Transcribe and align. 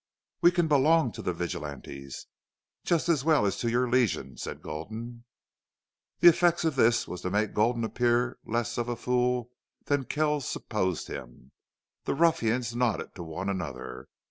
"We 0.41 0.49
can 0.49 0.67
belong 0.67 1.11
to 1.11 1.21
the 1.21 1.31
vigilantes, 1.31 2.25
just 2.83 3.07
as 3.07 3.23
well 3.23 3.45
as 3.45 3.59
to 3.59 3.69
your 3.69 3.87
Legion," 3.87 4.35
said 4.35 4.63
Gulden. 4.63 5.25
The 6.21 6.27
effect 6.27 6.63
of 6.63 6.75
this 6.75 7.07
was 7.07 7.21
to 7.21 7.29
make 7.29 7.53
Gulden 7.53 7.83
appear 7.83 8.39
less 8.43 8.79
of 8.79 8.89
a 8.89 8.95
fool 8.95 9.51
than 9.85 10.05
Kells 10.05 10.49
supposed 10.49 11.07
him. 11.07 11.51
The 12.05 12.15
ruffians 12.15 12.75
nodded 12.75 13.13
to 13.13 13.21
one 13.21 13.47
another. 13.47 14.07